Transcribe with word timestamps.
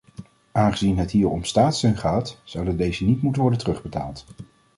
Aangezien 0.51 0.97
het 0.97 1.11
hier 1.11 1.29
om 1.29 1.43
staatssteun 1.43 1.97
gaat, 1.97 2.37
zou 2.43 2.75
deze 2.75 3.05
niet 3.05 3.21
moeten 3.21 3.41
worden 3.41 3.59
terugbetaald. 3.59 4.25